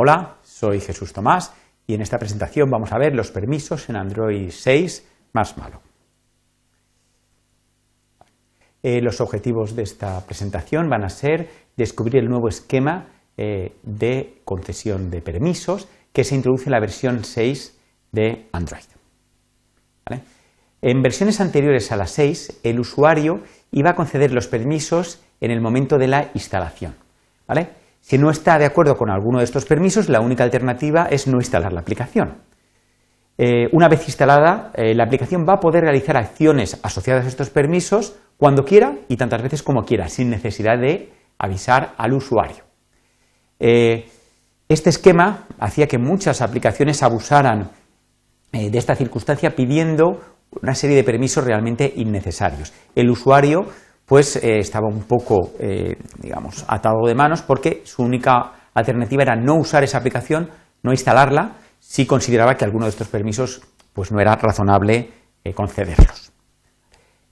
Hola, 0.00 0.36
soy 0.44 0.78
Jesús 0.78 1.12
Tomás 1.12 1.52
y 1.84 1.94
en 1.94 2.02
esta 2.02 2.18
presentación 2.18 2.70
vamos 2.70 2.92
a 2.92 2.98
ver 2.98 3.16
los 3.16 3.32
permisos 3.32 3.88
en 3.88 3.96
Android 3.96 4.48
6 4.48 5.04
más 5.32 5.58
malo. 5.58 5.82
Eh, 8.84 9.00
los 9.02 9.20
objetivos 9.20 9.74
de 9.74 9.82
esta 9.82 10.24
presentación 10.24 10.88
van 10.88 11.02
a 11.02 11.08
ser 11.08 11.50
descubrir 11.76 12.18
el 12.18 12.28
nuevo 12.28 12.46
esquema 12.46 13.08
eh, 13.36 13.72
de 13.82 14.40
concesión 14.44 15.10
de 15.10 15.20
permisos 15.20 15.88
que 16.12 16.22
se 16.22 16.36
introduce 16.36 16.66
en 16.66 16.72
la 16.74 16.80
versión 16.80 17.24
6 17.24 17.76
de 18.12 18.46
Android. 18.52 18.84
En 20.80 21.02
versiones 21.02 21.40
anteriores 21.40 21.90
a 21.90 21.96
la 21.96 22.06
6, 22.06 22.60
el 22.62 22.78
usuario 22.78 23.42
iba 23.72 23.90
a 23.90 23.96
conceder 23.96 24.32
los 24.32 24.46
permisos 24.46 25.20
en 25.40 25.50
el 25.50 25.60
momento 25.60 25.98
de 25.98 26.06
la 26.06 26.30
instalación. 26.34 26.94
Si 28.00 28.18
no 28.18 28.30
está 28.30 28.58
de 28.58 28.64
acuerdo 28.64 28.96
con 28.96 29.10
alguno 29.10 29.38
de 29.38 29.44
estos 29.44 29.64
permisos, 29.64 30.08
la 30.08 30.20
única 30.20 30.44
alternativa 30.44 31.08
es 31.10 31.26
no 31.26 31.38
instalar 31.38 31.72
la 31.72 31.80
aplicación. 31.80 32.42
Eh, 33.40 33.68
una 33.72 33.88
vez 33.88 34.04
instalada, 34.06 34.72
eh, 34.74 34.94
la 34.94 35.04
aplicación 35.04 35.46
va 35.48 35.54
a 35.54 35.60
poder 35.60 35.84
realizar 35.84 36.16
acciones 36.16 36.80
asociadas 36.82 37.24
a 37.24 37.28
estos 37.28 37.50
permisos 37.50 38.16
cuando 38.36 38.64
quiera 38.64 38.96
y 39.08 39.16
tantas 39.16 39.42
veces 39.42 39.62
como 39.62 39.84
quiera, 39.84 40.08
sin 40.08 40.28
necesidad 40.28 40.78
de 40.78 41.12
avisar 41.38 41.94
al 41.96 42.14
usuario. 42.14 42.64
Eh, 43.60 44.08
este 44.68 44.90
esquema 44.90 45.46
hacía 45.60 45.86
que 45.86 45.98
muchas 45.98 46.42
aplicaciones 46.42 47.02
abusaran 47.02 47.70
de 48.52 48.78
esta 48.78 48.94
circunstancia 48.94 49.54
pidiendo 49.54 50.20
una 50.62 50.74
serie 50.74 50.96
de 50.96 51.04
permisos 51.04 51.44
realmente 51.44 51.92
innecesarios. 51.96 52.72
El 52.94 53.10
usuario 53.10 53.66
pues 54.08 54.36
eh, 54.36 54.58
estaba 54.58 54.88
un 54.88 55.02
poco, 55.02 55.52
eh, 55.60 55.94
digamos, 56.18 56.64
atado 56.66 57.06
de 57.06 57.14
manos 57.14 57.42
porque 57.42 57.82
su 57.84 58.02
única 58.02 58.70
alternativa 58.72 59.22
era 59.22 59.36
no 59.36 59.56
usar 59.56 59.84
esa 59.84 59.98
aplicación, 59.98 60.48
no 60.82 60.92
instalarla, 60.92 61.58
si 61.78 62.06
consideraba 62.06 62.54
que 62.56 62.64
alguno 62.64 62.86
de 62.86 62.90
estos 62.90 63.08
permisos 63.08 63.60
pues 63.92 64.10
no 64.10 64.18
era 64.18 64.34
razonable 64.34 65.10
eh, 65.44 65.52
concederlos. 65.52 66.32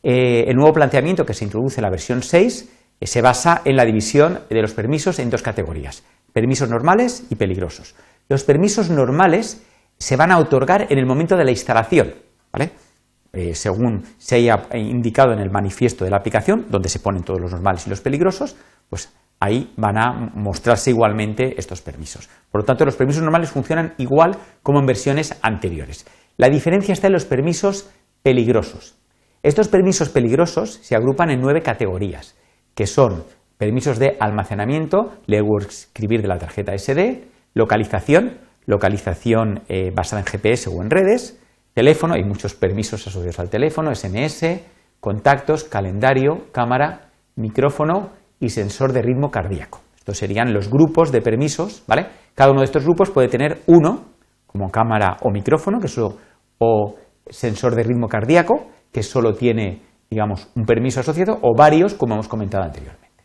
el 0.02 0.54
nuevo 0.54 0.72
planteamiento 0.72 1.24
que 1.24 1.34
se 1.34 1.44
introduce 1.44 1.80
en 1.80 1.84
la 1.84 1.90
versión 1.90 2.22
6 2.22 2.68
se 3.00 3.22
basa 3.22 3.62
en 3.64 3.76
la 3.76 3.84
división 3.84 4.40
de 4.48 4.62
los 4.62 4.74
permisos 4.74 5.18
en 5.18 5.30
dos 5.30 5.42
categorías, 5.42 6.04
permisos 6.32 6.68
normales 6.68 7.24
y 7.30 7.36
peligrosos. 7.36 7.94
Los 8.28 8.44
permisos 8.44 8.90
normales 8.90 9.62
se 9.98 10.16
van 10.16 10.30
a 10.30 10.38
otorgar 10.38 10.86
en 10.90 10.98
el 10.98 11.06
momento 11.06 11.36
de 11.36 11.44
la 11.44 11.50
instalación, 11.50 12.14
¿vale? 12.52 12.70
Eh, 13.36 13.54
según 13.54 14.02
se 14.16 14.36
haya 14.36 14.66
indicado 14.72 15.34
en 15.34 15.40
el 15.40 15.50
manifiesto 15.50 16.06
de 16.06 16.10
la 16.10 16.16
aplicación, 16.16 16.64
donde 16.70 16.88
se 16.88 17.00
ponen 17.00 17.22
todos 17.22 17.38
los 17.38 17.52
normales 17.52 17.86
y 17.86 17.90
los 17.90 18.00
peligrosos, 18.00 18.56
pues 18.88 19.12
ahí 19.40 19.74
van 19.76 19.98
a 19.98 20.30
mostrarse 20.34 20.88
igualmente 20.88 21.54
estos 21.58 21.82
permisos. 21.82 22.30
Por 22.50 22.62
lo 22.62 22.64
tanto, 22.64 22.86
los 22.86 22.96
permisos 22.96 23.22
normales 23.22 23.50
funcionan 23.50 23.92
igual 23.98 24.38
como 24.62 24.80
en 24.80 24.86
versiones 24.86 25.38
anteriores. 25.42 26.06
La 26.38 26.48
diferencia 26.48 26.94
está 26.94 27.08
en 27.08 27.12
los 27.12 27.26
permisos 27.26 27.90
peligrosos. 28.22 28.96
Estos 29.42 29.68
permisos 29.68 30.08
peligrosos 30.08 30.80
se 30.82 30.96
agrupan 30.96 31.28
en 31.28 31.42
nueve 31.42 31.60
categorías, 31.60 32.36
que 32.74 32.86
son 32.86 33.24
permisos 33.58 33.98
de 33.98 34.16
almacenamiento, 34.18 35.12
leer 35.26 35.42
o 35.42 35.58
escribir 35.58 36.22
de 36.22 36.28
la 36.28 36.38
tarjeta 36.38 36.72
SD, 36.72 37.28
localización, 37.52 38.38
localización 38.64 39.60
eh, 39.68 39.92
basada 39.94 40.22
en 40.22 40.26
GPS 40.26 40.70
o 40.70 40.82
en 40.82 40.88
redes, 40.88 41.38
Teléfono, 41.76 42.14
hay 42.14 42.24
muchos 42.24 42.54
permisos 42.54 43.06
asociados 43.06 43.38
al 43.38 43.50
teléfono, 43.50 43.94
SMS, 43.94 44.62
contactos, 44.98 45.64
calendario, 45.64 46.46
cámara, 46.50 47.10
micrófono 47.34 48.12
y 48.40 48.48
sensor 48.48 48.94
de 48.94 49.02
ritmo 49.02 49.30
cardíaco. 49.30 49.80
Estos 49.94 50.16
serían 50.16 50.54
los 50.54 50.70
grupos 50.70 51.12
de 51.12 51.20
permisos, 51.20 51.82
¿vale? 51.86 52.06
Cada 52.34 52.50
uno 52.50 52.60
de 52.60 52.64
estos 52.64 52.82
grupos 52.82 53.10
puede 53.10 53.28
tener 53.28 53.60
uno, 53.66 54.06
como 54.46 54.70
cámara 54.70 55.18
o 55.20 55.30
micrófono, 55.30 55.78
que 55.78 55.88
solo, 55.88 56.16
o 56.56 56.94
sensor 57.28 57.74
de 57.74 57.82
ritmo 57.82 58.08
cardíaco, 58.08 58.68
que 58.90 59.02
solo 59.02 59.34
tiene, 59.34 59.82
digamos, 60.08 60.48
un 60.56 60.64
permiso 60.64 61.00
asociado, 61.00 61.38
o 61.42 61.54
varios, 61.54 61.92
como 61.92 62.14
hemos 62.14 62.26
comentado 62.26 62.64
anteriormente. 62.64 63.22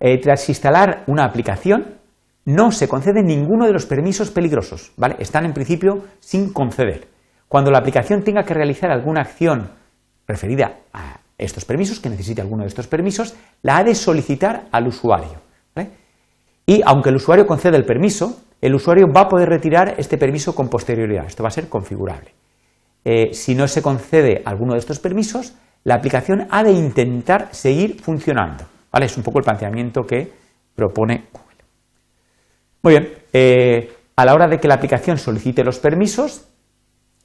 Eh, 0.00 0.18
tras 0.18 0.48
instalar 0.48 1.04
una 1.06 1.24
aplicación, 1.24 2.00
no 2.44 2.72
se 2.72 2.88
concede 2.88 3.22
ninguno 3.22 3.66
de 3.66 3.72
los 3.72 3.86
permisos 3.86 4.32
peligrosos. 4.32 4.90
Están 5.20 5.44
en 5.44 5.52
principio 5.52 6.06
sin 6.18 6.52
conceder. 6.52 7.11
Cuando 7.52 7.70
la 7.70 7.80
aplicación 7.80 8.22
tenga 8.22 8.44
que 8.44 8.54
realizar 8.54 8.90
alguna 8.90 9.20
acción 9.20 9.68
referida 10.26 10.78
a 10.94 11.20
estos 11.36 11.66
permisos, 11.66 12.00
que 12.00 12.08
necesite 12.08 12.40
alguno 12.40 12.62
de 12.62 12.68
estos 12.68 12.86
permisos, 12.86 13.34
la 13.60 13.76
ha 13.76 13.84
de 13.84 13.94
solicitar 13.94 14.68
al 14.72 14.86
usuario. 14.86 15.38
Y 16.64 16.80
aunque 16.86 17.10
el 17.10 17.16
usuario 17.16 17.46
conceda 17.46 17.76
el 17.76 17.84
permiso, 17.84 18.40
el 18.58 18.74
usuario 18.74 19.06
va 19.12 19.22
a 19.22 19.28
poder 19.28 19.50
retirar 19.50 19.96
este 19.98 20.16
permiso 20.16 20.54
con 20.54 20.70
posterioridad. 20.70 21.26
Esto 21.26 21.42
va 21.42 21.50
a 21.50 21.52
ser 21.52 21.68
configurable. 21.68 22.32
Eh, 23.04 23.34
si 23.34 23.54
no 23.54 23.68
se 23.68 23.82
concede 23.82 24.40
alguno 24.46 24.72
de 24.72 24.78
estos 24.78 24.98
permisos, 24.98 25.52
la 25.84 25.96
aplicación 25.96 26.46
ha 26.48 26.64
de 26.64 26.72
intentar 26.72 27.48
seguir 27.50 28.00
funcionando. 28.00 28.64
Es 28.94 29.18
un 29.18 29.22
poco 29.22 29.40
el 29.40 29.44
planteamiento 29.44 30.06
que 30.06 30.32
propone 30.74 31.26
Google. 31.30 31.58
Muy 32.82 32.92
bien, 32.94 33.12
eh, 33.30 33.92
a 34.16 34.24
la 34.24 34.32
hora 34.32 34.48
de 34.48 34.58
que 34.58 34.68
la 34.68 34.74
aplicación 34.76 35.18
solicite 35.18 35.62
los 35.62 35.78
permisos, 35.78 36.48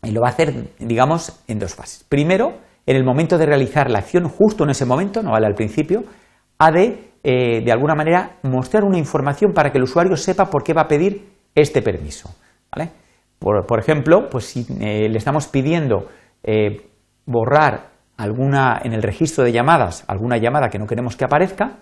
y 0.03 0.11
lo 0.11 0.21
va 0.21 0.27
a 0.27 0.31
hacer, 0.31 0.53
digamos, 0.79 1.43
en 1.47 1.59
dos 1.59 1.75
fases. 1.75 2.03
Primero, 2.07 2.59
en 2.85 2.95
el 2.95 3.03
momento 3.03 3.37
de 3.37 3.45
realizar 3.45 3.89
la 3.89 3.99
acción, 3.99 4.27
justo 4.29 4.63
en 4.63 4.69
ese 4.69 4.85
momento, 4.85 5.21
no 5.21 5.31
vale 5.31 5.47
al 5.47 5.55
principio, 5.55 6.03
ha 6.59 6.71
de, 6.71 7.11
eh, 7.23 7.61
de 7.63 7.71
alguna 7.71 7.95
manera, 7.95 8.37
mostrar 8.43 8.83
una 8.83 8.97
información 8.97 9.51
para 9.53 9.71
que 9.71 9.77
el 9.77 9.83
usuario 9.83 10.15
sepa 10.15 10.45
por 10.45 10.63
qué 10.63 10.73
va 10.73 10.83
a 10.83 10.87
pedir 10.87 11.29
este 11.53 11.81
permiso. 11.81 12.33
Por, 13.39 13.79
ejemplo, 13.79 14.29
pues 14.29 14.45
si 14.45 14.65
eh, 14.79 15.09
le 15.09 15.17
estamos 15.17 15.47
pidiendo 15.47 16.07
eh, 16.43 16.89
borrar 17.25 17.91
alguna 18.17 18.79
en 18.83 18.93
el 18.93 19.03
registro 19.03 19.43
de 19.43 19.51
llamadas, 19.51 20.03
alguna 20.07 20.37
llamada 20.37 20.69
que 20.69 20.79
no 20.79 20.87
queremos 20.87 21.15
que 21.15 21.25
aparezca, 21.25 21.77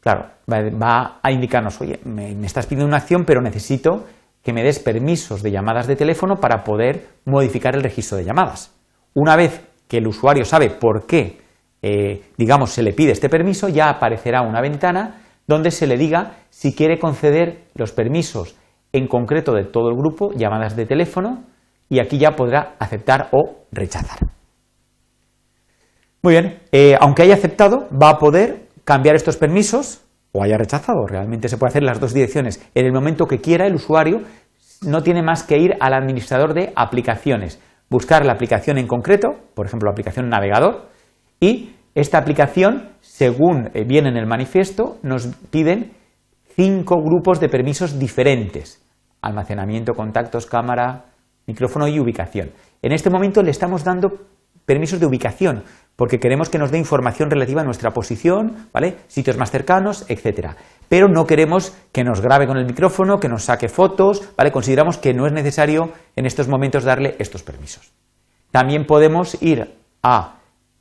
claro, 0.00 0.30
va, 0.50 1.20
a 1.22 1.32
indicarnos, 1.32 1.80
oye, 1.80 2.00
me 2.04 2.44
estás 2.44 2.66
pidiendo 2.66 2.86
una 2.86 2.96
acción, 2.96 3.24
pero 3.24 3.40
necesito 3.40 4.04
que 4.46 4.52
me 4.52 4.62
des 4.62 4.78
permisos 4.78 5.42
de 5.42 5.50
llamadas 5.50 5.88
de 5.88 5.96
teléfono 5.96 6.36
para 6.36 6.62
poder 6.62 7.08
modificar 7.24 7.74
el 7.74 7.82
registro 7.82 8.16
de 8.16 8.22
llamadas. 8.22 8.72
Una 9.12 9.34
vez 9.34 9.60
que 9.88 9.96
el 9.96 10.06
usuario 10.06 10.44
sabe 10.44 10.70
por 10.70 11.04
qué, 11.04 11.40
eh, 11.82 12.22
digamos, 12.38 12.70
se 12.70 12.84
le 12.84 12.92
pide 12.92 13.10
este 13.10 13.28
permiso, 13.28 13.68
ya 13.68 13.90
aparecerá 13.90 14.42
una 14.42 14.60
ventana 14.60 15.24
donde 15.48 15.72
se 15.72 15.88
le 15.88 15.96
diga 15.96 16.36
si 16.48 16.76
quiere 16.76 17.00
conceder 17.00 17.64
los 17.74 17.90
permisos 17.90 18.54
en 18.92 19.08
concreto 19.08 19.52
de 19.52 19.64
todo 19.64 19.88
el 19.88 19.96
grupo, 19.96 20.30
llamadas 20.32 20.76
de 20.76 20.86
teléfono, 20.86 21.42
y 21.88 21.98
aquí 21.98 22.16
ya 22.16 22.36
podrá 22.36 22.76
aceptar 22.78 23.30
o 23.32 23.64
rechazar. 23.72 24.20
Muy 26.22 26.34
bien, 26.34 26.60
eh, 26.70 26.96
aunque 27.00 27.22
haya 27.22 27.34
aceptado, 27.34 27.88
va 27.90 28.10
a 28.10 28.18
poder 28.18 28.68
cambiar 28.84 29.16
estos 29.16 29.38
permisos 29.38 30.02
o 30.36 30.42
haya 30.42 30.58
rechazado. 30.58 31.06
Realmente 31.06 31.48
se 31.48 31.56
puede 31.56 31.70
hacer 31.70 31.82
las 31.82 32.00
dos 32.00 32.12
direcciones. 32.12 32.64
En 32.74 32.86
el 32.86 32.92
momento 32.92 33.26
que 33.26 33.38
quiera 33.38 33.66
el 33.66 33.74
usuario 33.74 34.22
no 34.82 35.02
tiene 35.02 35.22
más 35.22 35.42
que 35.42 35.58
ir 35.58 35.74
al 35.80 35.94
administrador 35.94 36.52
de 36.54 36.72
aplicaciones, 36.76 37.60
buscar 37.88 38.26
la 38.26 38.32
aplicación 38.32 38.78
en 38.78 38.86
concreto, 38.86 39.28
por 39.54 39.66
ejemplo 39.66 39.86
la 39.86 39.92
aplicación 39.92 40.28
navegador, 40.28 40.88
y 41.40 41.70
esta 41.94 42.18
aplicación, 42.18 42.90
según 43.00 43.70
eh, 43.72 43.84
viene 43.84 44.10
en 44.10 44.18
el 44.18 44.26
manifiesto, 44.26 44.98
nos 45.02 45.28
piden 45.50 45.92
cinco 46.54 46.96
grupos 47.02 47.40
de 47.40 47.48
permisos 47.48 47.98
diferentes. 47.98 48.82
Almacenamiento, 49.22 49.94
contactos, 49.94 50.46
cámara, 50.46 51.06
micrófono 51.46 51.88
y 51.88 51.98
ubicación. 51.98 52.50
En 52.82 52.92
este 52.92 53.08
momento 53.08 53.42
le 53.42 53.50
estamos 53.50 53.82
dando 53.82 54.10
permisos 54.66 55.00
de 55.00 55.06
ubicación, 55.06 55.64
porque 55.96 56.20
queremos 56.20 56.50
que 56.50 56.58
nos 56.58 56.70
dé 56.70 56.78
información 56.78 57.30
relativa 57.30 57.62
a 57.62 57.64
nuestra 57.64 57.90
posición, 57.92 58.68
¿vale? 58.72 58.96
Sitios 59.08 59.38
más 59.38 59.50
cercanos, 59.50 60.04
etcétera. 60.08 60.56
Pero 60.88 61.08
no 61.08 61.26
queremos 61.26 61.76
que 61.90 62.04
nos 62.04 62.20
grabe 62.20 62.46
con 62.46 62.58
el 62.58 62.66
micrófono, 62.66 63.18
que 63.18 63.28
nos 63.28 63.44
saque 63.44 63.68
fotos. 63.68 64.28
Consideramos 64.52 64.98
que 64.98 65.14
no 65.14 65.26
es 65.26 65.32
necesario 65.32 65.90
en 66.14 66.26
estos 66.26 66.48
momentos 66.48 66.84
darle 66.84 67.16
estos 67.18 67.42
permisos. 67.42 67.92
También 68.50 68.84
podemos 68.84 69.42
ir 69.42 69.74
a 70.02 70.36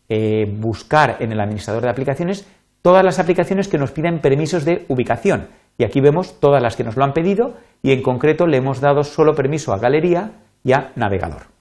eh, 0.10 0.46
buscar 0.60 1.18
en 1.20 1.32
el 1.32 1.40
administrador 1.40 1.84
de 1.84 1.90
aplicaciones 1.90 2.48
todas 2.82 3.04
las 3.04 3.18
aplicaciones 3.18 3.68
que 3.68 3.80
nos 3.80 3.92
piden 3.92 4.20
permisos 4.20 4.64
de 4.64 4.86
ubicación. 4.90 5.48
Y 5.78 5.86
aquí 5.86 6.02
vemos 6.02 6.40
todas 6.40 6.62
las 6.62 6.76
que 6.76 6.84
nos 6.84 6.98
lo 6.98 7.04
han 7.04 7.14
pedido 7.14 7.56
y 7.82 7.92
en 7.92 8.04
concreto 8.04 8.46
le 8.46 8.58
hemos 8.58 8.80
dado 8.80 9.04
solo 9.04 9.34
permiso 9.34 9.74
a 9.74 9.80
galería 9.80 10.34
y 10.64 10.74
a 10.74 10.92
navegador. 10.96 11.55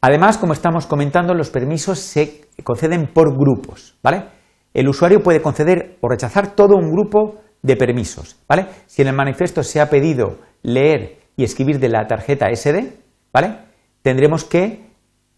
Además, 0.00 0.38
como 0.38 0.52
estamos 0.52 0.86
comentando, 0.86 1.34
los 1.34 1.50
permisos 1.50 1.98
se 1.98 2.42
conceden 2.62 3.08
por 3.08 3.36
grupos, 3.36 3.96
¿vale? 4.02 4.24
El 4.72 4.88
usuario 4.88 5.22
puede 5.22 5.42
conceder 5.42 5.96
o 6.00 6.08
rechazar 6.08 6.54
todo 6.54 6.76
un 6.76 6.92
grupo 6.92 7.40
de 7.62 7.76
permisos, 7.76 8.36
¿vale? 8.48 8.66
Si 8.86 9.02
en 9.02 9.08
el 9.08 9.16
manifiesto 9.16 9.62
se 9.62 9.80
ha 9.80 9.90
pedido 9.90 10.38
leer 10.62 11.18
y 11.36 11.44
escribir 11.44 11.80
de 11.80 11.88
la 11.88 12.06
tarjeta 12.06 12.46
SD, 12.54 12.92
¿vale? 13.32 13.58
Tendremos 14.02 14.44
que 14.44 14.86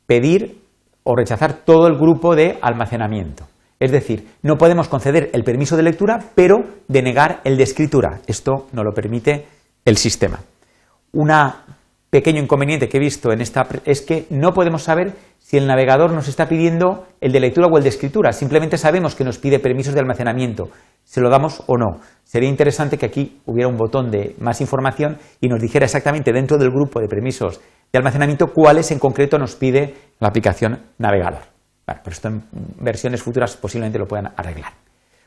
pedir 0.06 0.60
o 1.04 1.16
rechazar 1.16 1.54
todo 1.64 1.86
el 1.86 1.96
grupo 1.96 2.36
de 2.36 2.58
almacenamiento. 2.60 3.46
Es 3.78 3.90
decir, 3.90 4.28
no 4.42 4.58
podemos 4.58 4.88
conceder 4.88 5.30
el 5.32 5.42
permiso 5.42 5.76
de 5.76 5.84
lectura, 5.84 6.18
pero 6.34 6.58
denegar 6.86 7.40
el 7.44 7.56
de 7.56 7.62
escritura. 7.62 8.20
Esto 8.26 8.66
no 8.72 8.84
lo 8.84 8.92
permite 8.92 9.46
el 9.86 9.96
sistema. 9.96 10.40
Un 11.12 11.30
pequeño 12.10 12.42
inconveniente 12.42 12.88
que 12.88 12.96
he 12.96 13.00
visto 13.00 13.32
en 13.32 13.40
esta 13.40 13.66
es 13.84 14.02
que 14.02 14.26
no 14.30 14.52
podemos 14.52 14.82
saber 14.82 15.14
si 15.38 15.56
el 15.56 15.66
navegador 15.66 16.12
nos 16.12 16.28
está 16.28 16.48
pidiendo 16.48 17.06
el 17.20 17.32
de 17.32 17.40
lectura 17.40 17.68
o 17.68 17.76
el 17.76 17.82
de 17.82 17.88
escritura. 17.88 18.32
Simplemente 18.32 18.78
sabemos 18.78 19.14
que 19.14 19.24
nos 19.24 19.38
pide 19.38 19.58
permisos 19.58 19.94
de 19.94 20.00
almacenamiento. 20.00 20.68
¿Se 21.04 21.20
lo 21.20 21.30
damos 21.30 21.62
o 21.66 21.76
no? 21.76 22.00
Sería 22.24 22.48
interesante 22.48 22.98
que 22.98 23.06
aquí 23.06 23.40
hubiera 23.46 23.68
un 23.68 23.76
botón 23.76 24.10
de 24.10 24.36
más 24.40 24.60
información 24.60 25.18
y 25.40 25.48
nos 25.48 25.60
dijera 25.60 25.86
exactamente 25.86 26.32
dentro 26.32 26.58
del 26.58 26.70
grupo 26.70 27.00
de 27.00 27.08
permisos 27.08 27.60
de 27.92 27.98
almacenamiento 27.98 28.52
cuáles 28.52 28.90
en 28.90 28.98
concreto 28.98 29.38
nos 29.38 29.56
pide 29.56 29.94
la 30.20 30.28
aplicación 30.28 30.80
navegador. 30.98 31.42
Bueno, 31.86 32.00
pero 32.04 32.14
esto 32.14 32.28
en 32.28 32.42
versiones 32.80 33.22
futuras 33.22 33.56
posiblemente 33.56 33.98
lo 33.98 34.06
puedan 34.06 34.32
arreglar. 34.36 34.72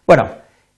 Bueno, 0.08 0.24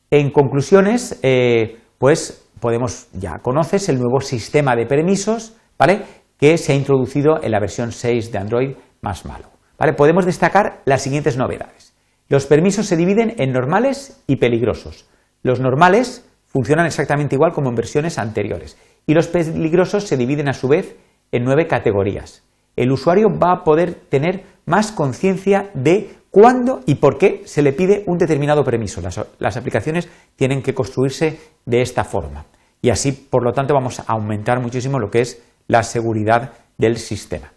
en 0.09 0.31
conclusiones, 0.31 1.19
eh, 1.21 1.77
pues 1.97 2.47
podemos, 2.59 3.07
ya 3.13 3.39
conoces 3.41 3.89
el 3.89 3.99
nuevo 3.99 4.21
sistema 4.21 4.75
de 4.75 4.85
permisos, 4.85 5.55
¿vale? 5.77 6.01
Que 6.37 6.57
se 6.57 6.73
ha 6.73 6.75
introducido 6.75 7.41
en 7.41 7.51
la 7.51 7.59
versión 7.59 7.91
6 7.91 8.31
de 8.31 8.37
Android 8.37 8.75
más 9.01 9.25
malo. 9.25 9.49
¿vale? 9.77 9.93
Podemos 9.93 10.25
destacar 10.25 10.81
las 10.85 11.01
siguientes 11.01 11.37
novedades. 11.37 11.93
Los 12.27 12.45
permisos 12.45 12.87
se 12.87 12.97
dividen 12.97 13.35
en 13.37 13.51
normales 13.51 14.23
y 14.27 14.37
peligrosos. 14.37 15.07
Los 15.43 15.59
normales 15.59 16.27
funcionan 16.47 16.85
exactamente 16.85 17.35
igual 17.35 17.53
como 17.53 17.69
en 17.69 17.75
versiones 17.75 18.17
anteriores 18.17 18.77
y 19.05 19.13
los 19.13 19.27
peligrosos 19.27 20.07
se 20.07 20.17
dividen 20.17 20.49
a 20.49 20.53
su 20.53 20.67
vez 20.67 20.95
en 21.31 21.43
nueve 21.43 21.67
categorías. 21.67 22.43
El 22.75 22.91
usuario 22.91 23.29
va 23.29 23.51
a 23.51 23.63
poder 23.63 23.93
tener 23.93 24.43
más 24.65 24.91
conciencia 24.91 25.69
de 25.73 26.09
cuándo 26.31 26.81
y 26.85 26.95
por 26.95 27.17
qué 27.17 27.43
se 27.45 27.61
le 27.61 27.73
pide 27.73 28.03
un 28.07 28.17
determinado 28.17 28.63
permiso. 28.63 29.01
Las, 29.01 29.23
las, 29.39 29.55
aplicaciones 29.55 30.09
tienen 30.35 30.61
que 30.61 30.73
construirse 30.73 31.39
de 31.65 31.81
esta 31.81 32.03
forma 32.03 32.45
y 32.81 32.89
así, 32.89 33.11
por 33.11 33.43
lo 33.43 33.53
tanto, 33.53 33.73
vamos 33.73 33.99
a 33.99 34.03
aumentar 34.07 34.59
muchísimo 34.59 34.99
lo 34.99 35.09
que 35.09 35.21
es 35.21 35.41
la 35.67 35.83
seguridad 35.83 36.53
del 36.77 36.97
sistema. 36.97 37.51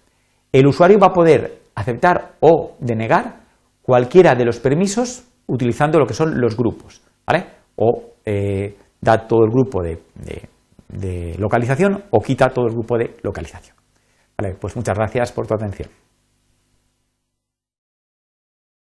El 0.53 0.67
usuario 0.67 0.99
va 0.99 1.09
a 1.09 1.13
poder 1.13 1.61
aceptar 1.75 2.37
o 2.41 2.77
denegar 2.81 3.41
cualquiera 3.83 4.35
de 4.35 4.45
los 4.45 4.59
permisos 4.61 5.25
utilizando 5.47 5.99
lo 5.99 6.07
que 6.07 6.15
son 6.15 6.41
los 6.41 6.57
grupos, 6.57 7.03
¿vale? 7.27 7.47
O 7.77 8.15
eh, 8.25 8.77
da 9.01 9.27
todo 9.27 9.45
el 9.45 9.51
grupo 9.51 9.83
de, 9.83 10.03
de 10.89 11.37
localización 11.39 12.05
o 12.11 12.21
quita 12.21 12.49
todo 12.49 12.67
el 12.67 12.73
grupo 12.73 12.99
de 12.99 13.17
localización. 13.23 13.77
Vale, 14.37 14.57
pues 14.61 14.77
muchas 14.77 14.97
gracias 14.97 15.33
por 15.33 15.47
tu 15.47 15.55
atención. 15.55 15.89